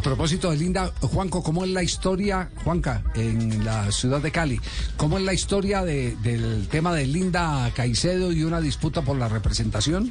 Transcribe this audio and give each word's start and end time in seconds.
A 0.00 0.02
propósito 0.02 0.50
de 0.50 0.56
Linda, 0.56 0.90
Juanco, 1.02 1.42
¿cómo 1.42 1.62
es 1.62 1.70
la 1.72 1.82
historia, 1.82 2.48
Juanca, 2.64 3.04
en 3.16 3.66
la 3.66 3.92
ciudad 3.92 4.22
de 4.22 4.30
Cali? 4.30 4.58
¿Cómo 4.96 5.18
es 5.18 5.24
la 5.24 5.34
historia 5.34 5.82
del 5.84 6.68
tema 6.68 6.94
de 6.94 7.06
Linda 7.06 7.70
Caicedo 7.76 8.32
y 8.32 8.44
una 8.44 8.62
disputa 8.62 9.02
por 9.02 9.18
la 9.18 9.28
representación? 9.28 10.10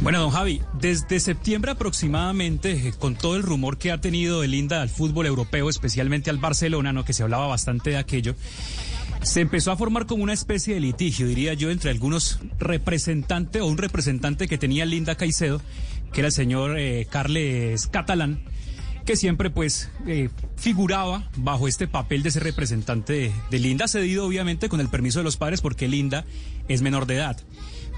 Bueno, 0.00 0.20
don 0.20 0.30
Javi, 0.30 0.62
desde 0.80 1.20
septiembre 1.20 1.72
aproximadamente, 1.72 2.88
eh, 2.88 2.94
con 2.98 3.16
todo 3.16 3.36
el 3.36 3.42
rumor 3.42 3.76
que 3.76 3.92
ha 3.92 4.00
tenido 4.00 4.40
de 4.40 4.48
Linda 4.48 4.80
al 4.80 4.88
fútbol 4.88 5.26
europeo, 5.26 5.68
especialmente 5.68 6.30
al 6.30 6.38
Barcelona, 6.38 6.94
¿no? 6.94 7.04
que 7.04 7.12
se 7.12 7.24
hablaba 7.24 7.48
bastante 7.48 7.90
de 7.90 7.96
aquello, 7.98 8.34
se 9.20 9.42
empezó 9.42 9.72
a 9.72 9.76
formar 9.76 10.06
como 10.06 10.22
una 10.22 10.32
especie 10.32 10.72
de 10.72 10.80
litigio, 10.80 11.26
diría 11.26 11.52
yo, 11.52 11.70
entre 11.70 11.90
algunos 11.90 12.38
representantes 12.58 13.60
o 13.60 13.66
un 13.66 13.76
representante 13.76 14.48
que 14.48 14.56
tenía 14.56 14.86
Linda 14.86 15.16
Caicedo, 15.16 15.60
que 16.12 16.20
era 16.20 16.28
el 16.28 16.32
señor 16.32 16.78
eh, 16.78 17.06
Carles 17.10 17.86
Catalán, 17.86 18.42
que 19.04 19.16
siempre 19.16 19.50
pues 19.50 19.90
eh, 20.06 20.28
figuraba 20.56 21.30
bajo 21.36 21.68
este 21.68 21.88
papel 21.88 22.22
de 22.22 22.30
ser 22.30 22.44
representante 22.44 23.12
de, 23.12 23.32
de 23.50 23.58
Linda, 23.58 23.88
cedido 23.88 24.26
obviamente 24.26 24.68
con 24.68 24.80
el 24.80 24.88
permiso 24.88 25.20
de 25.20 25.24
los 25.24 25.36
padres 25.36 25.60
porque 25.60 25.88
Linda 25.88 26.24
es 26.68 26.82
menor 26.82 27.06
de 27.06 27.16
edad. 27.16 27.36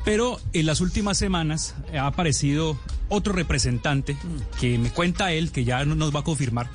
Pero 0.04 0.40
en 0.52 0.66
las 0.66 0.80
últimas 0.80 1.18
semanas 1.18 1.74
ha 1.92 2.06
aparecido 2.06 2.78
otro 3.08 3.32
representante 3.32 4.16
que 4.58 4.78
me 4.78 4.90
cuenta 4.90 5.32
él, 5.32 5.50
que 5.50 5.64
ya 5.64 5.84
nos 5.84 6.14
va 6.14 6.20
a 6.20 6.24
confirmar, 6.24 6.70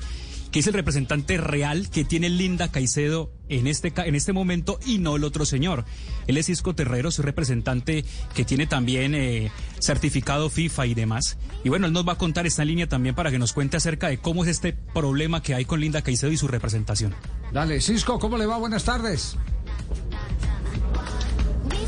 es 0.60 0.66
el 0.66 0.74
representante 0.74 1.36
real 1.36 1.90
que 1.90 2.04
tiene 2.04 2.28
Linda 2.28 2.70
Caicedo 2.70 3.32
en 3.48 3.66
este, 3.66 3.92
en 3.96 4.14
este 4.14 4.32
momento 4.32 4.78
y 4.84 4.98
no 4.98 5.16
el 5.16 5.24
otro 5.24 5.44
señor. 5.44 5.84
Él 6.26 6.36
es 6.36 6.46
Cisco 6.46 6.74
Terrero, 6.74 7.10
su 7.10 7.22
representante 7.22 8.04
que 8.34 8.44
tiene 8.44 8.66
también 8.66 9.14
eh, 9.14 9.50
certificado 9.80 10.50
FIFA 10.50 10.86
y 10.86 10.94
demás. 10.94 11.38
Y 11.64 11.68
bueno, 11.68 11.86
él 11.86 11.92
nos 11.92 12.06
va 12.06 12.14
a 12.14 12.18
contar 12.18 12.46
esta 12.46 12.64
línea 12.64 12.88
también 12.88 13.14
para 13.14 13.30
que 13.30 13.38
nos 13.38 13.52
cuente 13.52 13.76
acerca 13.76 14.08
de 14.08 14.18
cómo 14.18 14.44
es 14.44 14.50
este 14.50 14.72
problema 14.72 15.42
que 15.42 15.54
hay 15.54 15.64
con 15.64 15.80
Linda 15.80 16.02
Caicedo 16.02 16.32
y 16.32 16.36
su 16.36 16.48
representación. 16.48 17.14
Dale, 17.52 17.80
Cisco, 17.80 18.18
¿cómo 18.18 18.36
le 18.38 18.46
va? 18.46 18.56
Buenas 18.58 18.84
tardes. 18.84 19.36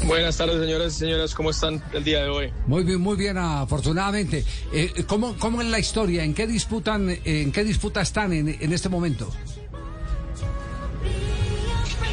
Buenas 0.08 0.38
tardes, 0.38 0.58
señoras 0.58 0.96
y 0.96 0.98
señoras. 1.00 1.34
¿Cómo 1.34 1.50
están 1.50 1.84
el 1.92 2.02
día 2.02 2.22
de 2.22 2.30
hoy? 2.30 2.50
Muy 2.66 2.82
bien, 2.82 2.98
muy 2.98 3.14
bien, 3.14 3.36
afortunadamente. 3.36 4.42
Eh, 4.72 5.04
¿cómo, 5.06 5.36
¿Cómo 5.38 5.60
es 5.60 5.68
la 5.68 5.78
historia? 5.78 6.24
¿En 6.24 6.32
qué 6.32 6.46
disputan, 6.46 7.14
en 7.26 7.52
qué 7.52 7.62
disputa 7.62 8.00
están 8.00 8.32
en, 8.32 8.48
en 8.48 8.72
este 8.72 8.88
momento? 8.88 9.30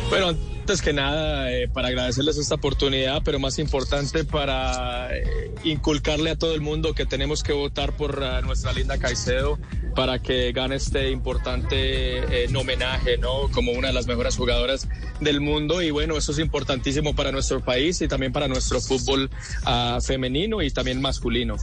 Bueno, 0.09 0.27
antes 0.27 0.81
que 0.81 0.91
nada, 0.91 1.53
eh, 1.53 1.69
para 1.69 1.87
agradecerles 1.87 2.37
esta 2.37 2.55
oportunidad, 2.55 3.21
pero 3.23 3.39
más 3.39 3.59
importante 3.59 4.25
para 4.25 5.15
eh, 5.15 5.44
inculcarle 5.65 6.31
a 6.31 6.35
todo 6.37 6.53
el 6.53 6.61
mundo 6.61 6.93
que 6.93 7.05
tenemos 7.05 7.43
que 7.43 7.53
votar 7.53 7.95
por 7.95 8.19
uh, 8.19 8.45
nuestra 8.45 8.71
linda 8.71 8.97
Caicedo 8.97 9.59
para 9.95 10.19
que 10.19 10.51
gane 10.51 10.75
este 10.75 11.09
importante 11.09 12.43
eh, 12.43 12.47
homenaje, 12.55 13.17
¿no? 13.17 13.49
Como 13.51 13.71
una 13.71 13.87
de 13.87 13.93
las 13.93 14.07
mejores 14.07 14.35
jugadoras 14.35 14.87
del 15.19 15.41
mundo. 15.41 15.81
Y 15.81 15.91
bueno, 15.91 16.17
eso 16.17 16.31
es 16.31 16.39
importantísimo 16.39 17.15
para 17.15 17.31
nuestro 17.31 17.63
país 17.63 18.01
y 18.01 18.07
también 18.07 18.31
para 18.31 18.47
nuestro 18.47 18.79
fútbol 18.81 19.29
uh, 19.65 20.01
femenino 20.01 20.61
y 20.61 20.69
también 20.71 21.01
masculino. 21.01 21.57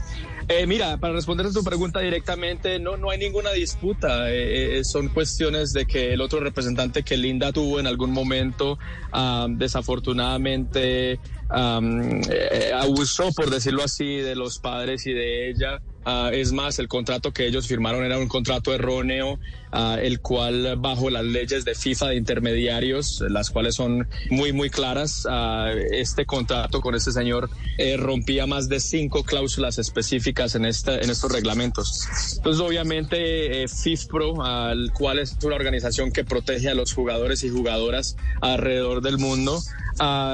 Eh, 0.49 0.67
mira, 0.67 0.97
para 0.97 1.15
responder 1.15 1.47
a 1.47 1.53
tu 1.53 1.63
pregunta 1.63 2.01
directamente, 2.01 2.79
no, 2.79 2.97
no 2.97 3.11
hay 3.11 3.19
ninguna 3.19 3.53
disputa. 3.53 4.31
Eh, 4.31 4.79
eh, 4.79 4.85
son 4.85 5.09
cuestiones 5.09 5.73
de 5.73 5.87
que 5.87 6.13
el 6.13 6.21
otro 6.21 6.41
representante 6.41 7.03
que 7.03 7.17
Linda 7.17 7.53
tuvo 7.53 7.79
en 7.79 7.87
algún 7.87 8.11
momento, 8.11 8.79
um, 9.15 9.57
desafortunadamente, 9.57 11.21
um, 11.55 12.21
eh, 12.31 12.73
abusó, 12.75 13.33
por 13.33 13.51
decirlo 13.51 13.83
así, 13.85 14.17
de 14.17 14.35
los 14.35 14.59
padres 14.59 15.07
y 15.07 15.13
de 15.13 15.51
ella. 15.51 15.81
Uh, 16.05 16.31
es 16.33 16.53
más, 16.53 16.81
el 16.81 16.89
contrato 16.89 17.33
que 17.33 17.47
ellos 17.47 17.69
firmaron 17.69 18.05
era 18.05 18.19
un 18.19 18.27
contrato 18.27 18.75
erróneo, 18.75 19.39
uh, 19.73 19.99
el 20.01 20.21
cual 20.21 20.75
bajo 20.77 21.11
las 21.11 21.25
leyes 21.25 21.65
de 21.65 21.77
FIFA 21.77 22.09
de 22.09 22.17
intermediarios, 22.17 23.23
las 23.29 23.51
cuales 23.51 23.77
son 23.77 24.09
muy, 24.29 24.53
muy 24.53 24.69
claras, 24.69 25.25
uh, 25.27 25.69
este 25.93 26.27
contrato 26.27 26.81
con 26.81 26.97
este 26.97 27.13
señor 27.13 27.51
eh, 27.79 27.97
rompía 27.97 28.49
más 28.49 28.69
de 28.69 28.81
cinco 28.81 29.23
cláusulas 29.23 29.79
específicas 29.79 30.57
en, 30.57 30.65
esta, 30.65 30.99
en 30.99 31.09
estos 31.09 31.31
reglamentos. 31.31 32.09
Entonces, 32.37 32.61
obviamente, 32.61 33.63
eh, 33.63 33.69
FIFPro, 33.69 34.45
al 34.45 34.93
cual 34.93 35.21
es 35.21 35.37
una 35.45 35.55
organización 35.55 36.11
que 36.11 36.25
protege 36.25 36.69
a 36.69 36.75
los 36.75 36.93
jugadores 36.93 37.45
y 37.45 37.49
jugadoras 37.49 38.17
alrededor 38.41 39.03
del 39.03 39.19
mundo, 39.19 39.61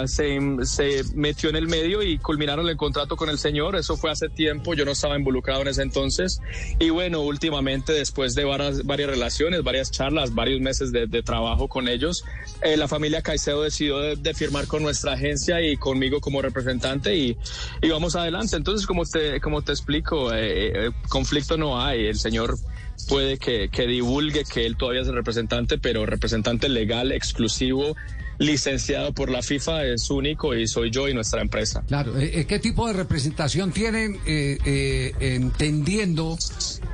se, 0.06 0.38
se 0.62 1.02
metió 1.14 1.50
en 1.50 1.56
el 1.56 1.68
medio 1.68 2.02
y 2.02 2.16
culminaron 2.18 2.68
el 2.68 2.76
contrato 2.76 3.16
con 3.16 3.28
el 3.28 3.38
señor. 3.38 3.76
Eso 3.76 3.96
fue 3.96 4.10
hace 4.10 4.28
tiempo, 4.28 4.74
yo 4.74 4.84
no 4.84 4.92
estaba 4.92 5.18
involucrado 5.18 5.57
en 5.62 5.68
ese 5.68 5.82
entonces. 5.82 6.40
Y 6.78 6.90
bueno, 6.90 7.20
últimamente, 7.20 7.92
después 7.92 8.34
de 8.34 8.44
varias, 8.44 8.84
varias 8.84 9.10
relaciones, 9.10 9.62
varias 9.62 9.90
charlas, 9.90 10.34
varios 10.34 10.60
meses 10.60 10.92
de, 10.92 11.06
de 11.06 11.22
trabajo 11.22 11.68
con 11.68 11.88
ellos, 11.88 12.24
eh, 12.62 12.76
la 12.76 12.88
familia 12.88 13.22
Caicedo 13.22 13.62
decidió 13.62 13.98
de, 13.98 14.16
de, 14.16 14.34
firmar 14.34 14.66
con 14.66 14.82
nuestra 14.82 15.12
agencia 15.12 15.60
y 15.60 15.76
conmigo 15.76 16.20
como 16.20 16.42
representante 16.42 17.16
y, 17.16 17.36
y 17.82 17.88
vamos 17.88 18.16
adelante. 18.16 18.56
Entonces, 18.56 18.86
como 18.86 19.04
te, 19.04 19.40
como 19.40 19.62
te 19.62 19.72
explico, 19.72 20.32
eh, 20.32 20.86
eh, 20.86 20.90
conflicto 21.08 21.56
no 21.56 21.80
hay. 21.80 22.06
El 22.06 22.18
señor 22.18 22.56
puede 23.06 23.38
que, 23.38 23.68
que 23.68 23.86
divulgue 23.86 24.44
que 24.44 24.66
él 24.66 24.76
todavía 24.76 25.02
es 25.02 25.08
el 25.08 25.14
representante, 25.14 25.78
pero 25.78 26.06
representante 26.06 26.68
legal, 26.68 27.12
exclusivo 27.12 27.94
licenciado 28.38 29.12
por 29.12 29.30
la 29.30 29.42
FIFA 29.42 29.84
es 29.84 30.10
único 30.10 30.54
y 30.54 30.66
soy 30.68 30.90
yo 30.90 31.08
y 31.08 31.14
nuestra 31.14 31.42
empresa. 31.42 31.82
Claro, 31.86 32.14
¿qué 32.14 32.58
tipo 32.60 32.86
de 32.86 32.92
representación 32.92 33.72
tienen 33.72 34.18
eh, 34.26 34.58
eh, 34.64 35.12
entendiendo 35.20 36.38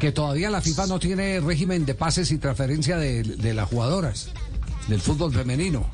que 0.00 0.10
todavía 0.10 0.50
la 0.50 0.62
FIFA 0.62 0.86
no 0.86 0.98
tiene 0.98 1.40
régimen 1.40 1.84
de 1.84 1.94
pases 1.94 2.30
y 2.32 2.38
transferencia 2.38 2.96
de, 2.96 3.22
de 3.22 3.54
las 3.54 3.68
jugadoras 3.68 4.30
del 4.88 5.00
fútbol 5.00 5.32
femenino? 5.32 5.86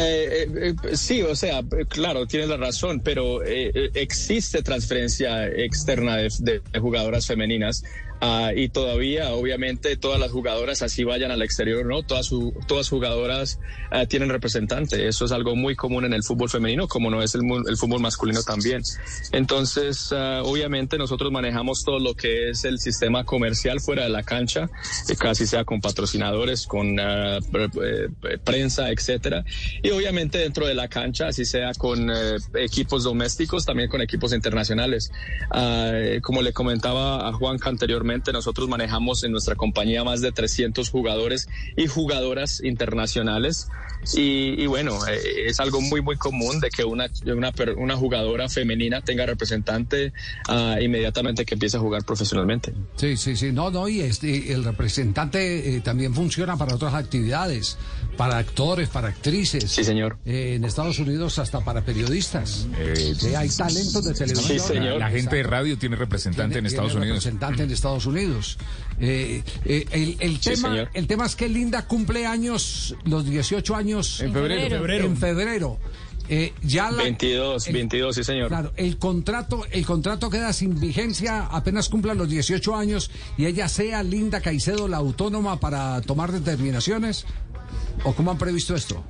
Eh, 0.00 0.48
eh, 0.54 0.96
sí, 0.96 1.22
o 1.22 1.34
sea, 1.34 1.62
claro, 1.88 2.26
tienes 2.26 2.48
la 2.48 2.56
razón, 2.56 3.00
pero 3.00 3.44
eh, 3.44 3.90
existe 3.94 4.62
transferencia 4.62 5.46
externa 5.46 6.16
de, 6.16 6.30
de 6.40 6.78
jugadoras 6.78 7.26
femeninas. 7.26 7.84
Uh, 8.20 8.50
y 8.56 8.68
todavía, 8.68 9.32
obviamente, 9.32 9.96
todas 9.96 10.18
las 10.18 10.32
jugadoras, 10.32 10.82
así 10.82 11.04
vayan 11.04 11.30
al 11.30 11.40
exterior, 11.40 11.86
¿no? 11.86 12.02
Todas, 12.02 12.26
su, 12.26 12.52
todas 12.66 12.88
jugadoras 12.88 13.60
uh, 13.92 14.06
tienen 14.06 14.28
representante. 14.28 15.06
Eso 15.06 15.24
es 15.24 15.30
algo 15.30 15.54
muy 15.54 15.76
común 15.76 16.04
en 16.04 16.12
el 16.12 16.24
fútbol 16.24 16.50
femenino, 16.50 16.88
como 16.88 17.10
no 17.10 17.22
es 17.22 17.36
el, 17.36 17.42
el 17.68 17.76
fútbol 17.76 18.00
masculino 18.00 18.42
también. 18.42 18.82
Entonces, 19.30 20.10
uh, 20.10 20.42
obviamente, 20.42 20.98
nosotros 20.98 21.30
manejamos 21.30 21.84
todo 21.84 22.00
lo 22.00 22.14
que 22.14 22.50
es 22.50 22.64
el 22.64 22.80
sistema 22.80 23.22
comercial 23.24 23.80
fuera 23.80 24.02
de 24.02 24.08
la 24.08 24.24
cancha, 24.24 24.68
eh, 25.08 25.14
casi 25.16 25.46
sea 25.46 25.64
con 25.64 25.80
patrocinadores, 25.80 26.66
con 26.66 26.96
eh, 26.98 27.38
prensa, 28.42 28.90
etcétera. 28.90 29.44
Y 29.80 29.90
obviamente, 29.90 30.38
dentro 30.38 30.66
de 30.66 30.74
la 30.74 30.88
cancha, 30.88 31.28
así 31.28 31.44
sea 31.44 31.72
con 31.74 32.10
eh, 32.10 32.38
equipos 32.54 33.04
domésticos, 33.04 33.64
también 33.64 33.88
con 33.88 34.00
equipos 34.00 34.32
internacionales. 34.32 35.12
como 36.22 36.42
le 36.42 36.52
comentaba 36.52 37.28
a 37.28 37.32
Juan 37.32 37.58
anteriormente, 37.62 38.07
nosotros 38.32 38.68
manejamos 38.68 39.22
en 39.24 39.32
nuestra 39.32 39.54
compañía 39.54 40.04
más 40.04 40.20
de 40.20 40.32
300 40.32 40.88
jugadores 40.90 41.48
y 41.76 41.86
jugadoras 41.86 42.62
internacionales. 42.62 43.68
Y, 44.14 44.62
y 44.62 44.66
bueno, 44.66 44.96
eh, 45.08 45.46
es 45.46 45.58
algo 45.60 45.80
muy, 45.80 46.00
muy 46.00 46.16
común 46.16 46.60
de 46.60 46.70
que 46.70 46.84
una, 46.84 47.08
una, 47.26 47.52
una 47.76 47.96
jugadora 47.96 48.48
femenina 48.48 49.00
tenga 49.02 49.26
representante 49.26 50.12
uh, 50.48 50.80
inmediatamente 50.80 51.44
que 51.44 51.54
empiece 51.54 51.76
a 51.76 51.80
jugar 51.80 52.04
profesionalmente. 52.04 52.72
Sí, 52.96 53.16
sí, 53.16 53.36
sí. 53.36 53.50
No, 53.52 53.70
no, 53.70 53.88
y 53.88 54.00
este, 54.00 54.52
el 54.52 54.62
representante 54.64 55.74
eh, 55.76 55.80
también 55.80 56.14
funciona 56.14 56.56
para 56.56 56.76
otras 56.76 56.94
actividades, 56.94 57.76
para 58.16 58.38
actores, 58.38 58.88
para 58.88 59.08
actrices. 59.08 59.68
Sí, 59.70 59.82
señor. 59.82 60.16
Eh, 60.24 60.54
en 60.54 60.64
Estados 60.64 60.98
Unidos 61.00 61.38
hasta 61.40 61.64
para 61.64 61.82
periodistas. 61.84 62.68
Eh, 62.78 63.14
hay 63.36 63.48
talentos 63.50 64.04
de 64.04 64.14
televisión. 64.14 64.60
Sí, 64.60 64.60
señor. 64.60 64.98
La, 65.00 65.08
la 65.08 65.10
gente 65.10 65.36
de 65.36 65.42
radio 65.42 65.76
tiene 65.76 65.96
representante 65.96 66.54
tiene, 66.54 66.60
en 66.60 66.66
Estados 66.66 66.92
tiene 66.92 67.06
Unidos. 67.06 67.24
representante 67.24 67.62
en 67.64 67.70
Estados 67.72 67.97
Unidos. 68.06 68.58
Eh, 69.00 69.42
eh, 69.64 69.86
el, 69.92 70.16
el, 70.20 70.36
Sí, 70.40 70.50
tema, 70.50 70.68
señor. 70.70 70.90
el 70.94 71.06
tema 71.06 71.26
es 71.26 71.36
que 71.36 71.48
Linda 71.48 71.86
cumple 71.86 72.26
años, 72.26 72.94
los 73.04 73.24
18 73.28 73.76
años. 73.76 74.20
En 74.20 74.32
febrero. 74.32 74.68
febrero. 74.76 75.04
En 75.06 75.16
febrero. 75.16 75.78
Eh, 76.30 76.52
ya 76.62 76.90
la, 76.90 77.04
22, 77.04 77.68
el- 77.68 77.72
22, 77.74 78.14
sí, 78.16 78.22
señor. 78.24 78.48
Claro, 78.48 78.72
el 78.76 78.98
contrato, 78.98 79.64
el 79.70 79.86
contrato 79.86 80.28
queda 80.28 80.52
sin 80.52 80.78
vigencia 80.78 81.46
apenas 81.46 81.88
cumpla 81.88 82.12
los 82.12 82.28
18 82.28 82.76
años 82.76 83.10
y 83.38 83.46
ella 83.46 83.66
sea 83.68 84.02
Linda 84.02 84.42
Caicedo 84.42 84.88
la 84.88 84.98
autónoma 84.98 85.58
para 85.58 86.00
tomar 86.02 86.30
determinaciones. 86.32 87.24
¿O 88.04 88.14
cómo 88.14 88.30
han 88.30 88.36
previsto 88.38 88.74
esto? 88.74 89.02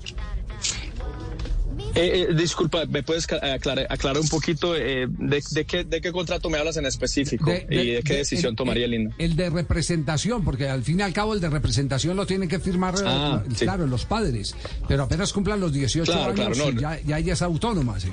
Eh, 1.99 2.27
eh, 2.31 2.35
disculpa, 2.35 2.85
¿me 2.87 3.03
puedes 3.03 3.27
aclarar, 3.33 3.87
aclarar 3.91 4.21
un 4.23 4.29
poquito 4.29 4.75
eh, 4.77 5.07
de, 5.09 5.43
de, 5.51 5.65
qué, 5.65 5.85
de 5.85 6.01
qué 6.01 6.13
contrato 6.13 6.49
me 6.49 6.59
hablas 6.59 6.77
en 6.77 6.87
específico 6.87 7.51
De- 7.51 7.67
y 7.71 7.91
de 7.93 8.03
qué 8.03 8.13
de- 8.15 8.19
decisión 8.21 8.55
tomaría 8.57 8.85
el, 8.85 8.93
Linda? 8.93 9.15
El 9.19 9.37
de 9.37 9.51
representación, 9.51 10.45
porque 10.45 10.69
al 10.69 10.83
fin 10.85 11.01
y 11.01 11.03
al 11.03 11.13
cabo 11.13 11.35
el 11.35 11.41
de 11.41 11.51
representación 11.51 12.17
lo 12.17 12.27
tienen 12.27 12.49
que 12.49 12.59
firmar, 12.61 12.95
eh, 12.95 13.03
Ah, 13.05 13.43
sí. 13.55 13.65
claro, 13.65 13.87
los 13.87 14.05
padres. 14.05 14.55
Pero 14.87 15.03
apenas 15.05 15.33
cumplan 15.33 15.61
los 15.61 15.73
18 15.73 16.11
Claro, 16.11 16.33
años 16.33 16.57
claro, 16.57 16.73
no, 16.73 16.79
y 16.79 16.81
ya, 16.83 17.01
ya 17.05 17.19
ella 17.19 17.33
es 17.33 17.43
autónoma, 17.43 17.99
sí. 17.99 18.09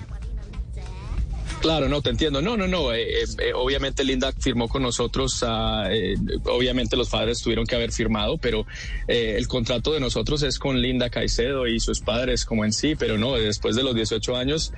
Claro, 1.66 1.90
no, 1.90 2.00
te 2.04 2.12
entiendo. 2.12 2.44
No, 2.44 2.56
no, 2.56 2.68
no. 2.68 2.94
Eh, 2.94 3.24
eh, 3.24 3.26
eh, 3.40 3.54
obviamente 3.56 4.04
Linda 4.04 4.32
firmó 4.38 4.68
con 4.68 4.84
nosotros. 4.84 5.42
Ah, 5.42 5.90
obviamente 6.46 6.96
los 6.96 7.10
padres 7.10 7.42
tuvieron 7.42 7.66
que 7.66 7.74
haber 7.74 7.92
firmado, 7.92 8.38
pero 8.38 8.68
el 9.08 9.48
contrato 9.48 9.92
de 9.92 10.00
nosotros 10.00 10.44
es 10.44 10.60
con 10.60 10.80
Linda 10.80 11.10
Caicedo 11.10 11.66
y 11.66 11.80
sus 11.80 12.02
padres 12.02 12.46
como 12.46 12.66
en 12.66 12.72
sí, 12.72 12.94
pero 12.96 13.18
no, 13.18 13.34
después 13.34 13.76
de 13.76 13.82
los 13.82 13.96
18 13.96 14.36
años 14.36 14.74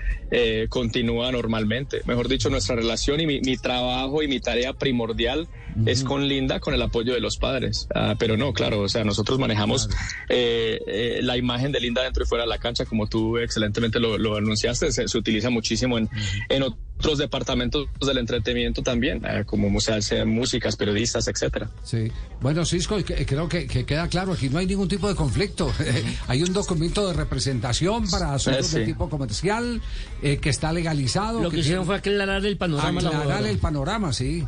continúa 0.69 1.30
normalmente. 1.30 2.04
Mejor 2.06 2.30
dicho, 2.30 2.50
nuestra 2.50 2.78
relación 2.78 3.19
y 3.19 3.25
mi, 3.25 3.57
trabajo 3.57 4.24
y 4.24 4.30
mi 4.30 4.39
tarea 4.39 4.72
primordial 4.72 5.50
es 5.86 6.06
con 6.06 6.30
Linda, 6.30 6.62
con 6.62 6.74
el 6.74 6.81
apoyo 6.81 7.13
de 7.13 7.19
los 7.19 7.36
padres. 7.36 7.89
Ah, 7.94 8.16
pero 8.18 8.38
no, 8.38 8.54
claro, 8.54 8.80
o 8.80 8.88
sea, 8.88 9.04
nosotros 9.04 9.39
manejamos 9.39 9.89
la 10.30 11.36
imagen 11.36 11.74
de 11.74 11.81
Linda 11.81 12.04
dentro 12.04 12.24
y 12.24 12.28
fuera 12.28 12.45
de 12.45 12.50
la 12.50 12.60
cancha, 12.60 12.86
como 12.86 13.07
tú 13.07 13.38
excelentemente 13.38 14.00
lo, 14.00 14.38
anunciaste, 14.38 14.89
se, 14.94 15.18
utiliza 15.18 15.50
muchísimo 15.50 15.98
en, 15.98 16.10
en 16.48 16.76
otros 16.97 17.19
departamentos 17.19 17.88
del 17.99 18.17
entretenimiento 18.17 18.81
también, 18.81 19.23
eh, 19.25 19.44
como 19.45 19.69
museos, 19.69 20.11
músicas, 20.25 20.75
periodistas, 20.75 21.27
etcétera. 21.27 21.69
Sí. 21.83 22.11
Bueno, 22.41 22.65
Cisco, 22.65 22.97
creo 23.05 23.47
que, 23.47 23.67
queda 23.67 24.07
claro, 24.07 24.33
aquí 24.33 24.49
no 24.49 24.57
hay 24.57 24.65
ningún 24.65 24.88
tipo 24.88 25.07
de 25.07 25.15
conflicto. 25.15 25.71
hay 26.27 26.44
un 26.44 26.53
documento 26.53 27.07
de 27.07 27.13
representación 27.13 28.09
para 28.09 28.33
asuntos 28.33 28.71
de 28.71 28.85
tipo 28.85 29.09
comercial 29.09 29.81
eh, 30.21 30.38
que 30.38 30.49
está 30.49 30.73
legalizado. 30.73 31.41
Lo 31.41 31.51
que, 31.51 31.59
hicieron 31.59 31.85
fue 31.85 31.95
aclarar 31.95 32.45
el 32.45 32.57
panorama. 32.57 33.00
Aclarar 33.00 33.45
el 33.45 33.59
panorama, 33.59 34.11
sí. 34.11 34.43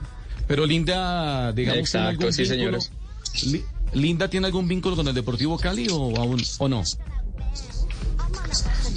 Pero 0.48 0.66
Linda, 0.66 1.52
digamos, 1.54 1.80
Exacto, 1.80 2.31
sí, 2.31 2.45
señores. 2.45 2.92
¿Linda 3.94 4.28
tiene 4.28 4.48
algún 4.48 4.68
vínculo 4.68 4.95
con 4.95 5.07
el 5.07 5.13
Deportivo 5.13 5.57
Cali 5.57 5.88
o, 5.92 6.16
aún, 6.18 6.42
o 6.57 6.68
no? 6.68 6.84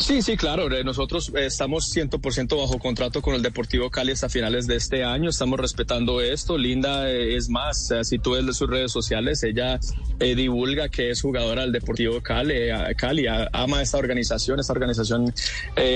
Sí, 0.02 0.20
sí, 0.20 0.36
claro. 0.36 0.68
Eh, 0.74 0.82
nosotros 0.82 1.30
eh, 1.36 1.46
estamos 1.46 1.94
100% 1.94 2.58
bajo 2.58 2.80
contrato 2.80 3.22
con 3.22 3.36
el 3.36 3.42
Deportivo 3.42 3.88
Cali 3.88 4.10
hasta 4.10 4.28
finales 4.28 4.66
de 4.66 4.74
este 4.74 5.04
año. 5.04 5.30
Estamos 5.30 5.60
respetando 5.60 6.20
esto. 6.20 6.58
Linda 6.58 7.08
eh, 7.08 7.36
es 7.36 7.48
más, 7.48 7.92
si 8.02 8.18
tú 8.18 8.32
ves 8.32 8.44
de 8.44 8.52
sus 8.52 8.68
redes 8.68 8.90
sociales, 8.90 9.44
ella 9.44 9.78
divulga 10.18 10.88
que 10.88 11.10
es 11.10 11.22
jugadora 11.22 11.62
del 11.62 11.70
Deportivo 11.70 12.20
Cali. 12.20 12.54
Cali 12.96 13.26
ama 13.52 13.80
esta 13.80 13.98
organización. 13.98 14.58
Esta 14.58 14.72
organización 14.72 15.32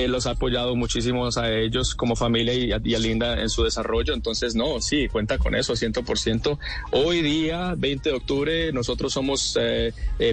los 0.09 0.27
ha 0.27 0.31
apoyado 0.31 0.77
muchísimo 0.77 1.29
a 1.29 1.51
ellos 1.51 1.97
como 1.97 2.15
familia 2.15 2.55
y 2.55 2.73
a, 2.73 2.99
Linda 2.99 3.41
en 3.41 3.51
su 3.51 3.65
desarrollo. 3.65 4.15
Entonces, 4.15 4.55
no, 4.55 4.81
sí, 4.81 5.09
cuenta 5.09 5.39
con 5.39 5.57
eso, 5.57 5.75
100%. 5.75 6.59
Hoy 6.93 7.23
día, 7.23 7.75
20 7.77 8.11
de 8.11 8.15
octubre, 8.17 8.73
nosotros 8.73 9.13
somos 9.13 9.59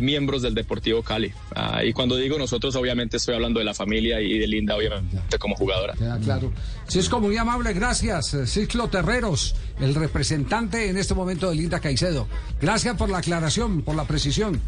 miembros 0.01 0.43
del 0.43 0.53
Deportivo 0.53 1.01
Cali. 1.01 1.33
Ah, 1.55 1.83
y 1.83 1.93
cuando 1.93 2.15
digo 2.15 2.37
nosotros, 2.37 2.75
obviamente 2.75 3.17
estoy 3.17 3.35
hablando 3.35 3.62
de 3.63 3.65
la 3.65 3.74
familia 3.74 4.21
y 4.21 4.38
de 4.38 4.48
Linda, 4.48 4.75
obviamente, 4.75 5.39
como 5.39 5.56
jugadora. 5.56 5.94
Queda 5.94 6.19
claro. 6.19 6.51
Cisco, 6.88 7.19
muy 7.19 7.38
amable, 7.38 7.74
gracias. 7.74 8.36
Ciclo 8.45 8.89
Terreros, 8.89 9.56
el 9.80 9.95
representante 9.95 10.89
en 10.89 10.98
este 10.98 11.13
momento 11.13 11.50
de 11.50 11.56
Linda 11.56 11.80
Caicedo. 11.80 12.27
Gracias 12.62 12.95
por 12.98 13.10
la 13.10 13.19
aclaración, 13.19 13.81
por 13.81 13.95
la 13.95 14.06
precisión. 14.06 14.62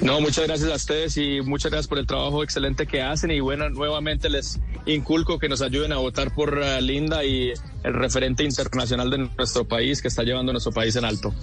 No, 0.00 0.20
muchas 0.20 0.46
gracias 0.46 0.70
a 0.70 0.76
ustedes 0.76 1.16
y 1.16 1.40
muchas 1.42 1.72
gracias 1.72 1.88
por 1.88 1.98
el 1.98 2.06
trabajo 2.06 2.44
excelente 2.44 2.86
que 2.86 3.02
hacen 3.02 3.32
y 3.32 3.40
bueno, 3.40 3.68
nuevamente 3.68 4.30
les 4.30 4.60
inculco 4.86 5.40
que 5.40 5.48
nos 5.48 5.60
ayuden 5.60 5.92
a 5.92 5.96
votar 5.96 6.32
por 6.32 6.60
eh, 6.62 6.80
Linda 6.80 7.24
y 7.24 7.52
el 7.82 7.94
referente 7.94 8.44
internacional 8.44 9.10
de 9.10 9.18
nuestro 9.18 9.66
país 9.66 10.00
que 10.00 10.08
está 10.08 10.22
llevando 10.22 10.52
nuestro 10.52 10.72
país 10.72 10.94
en 10.94 11.04
alto. 11.04 11.34